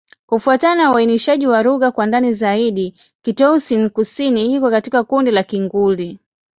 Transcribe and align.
Kufuatana 0.25 0.75
na 0.83 0.91
uainishaji 0.91 1.47
wa 1.47 1.63
lugha 1.63 1.91
kwa 1.91 2.05
ndani 2.05 2.33
zaidi, 2.33 2.93
Kitoussian-Kusini 3.23 4.53
iko 4.55 4.69
katika 4.71 5.03
kundi 5.03 5.31
la 5.31 5.43
Kigur. 5.43 6.13